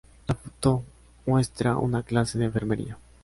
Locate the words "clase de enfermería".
2.01-2.97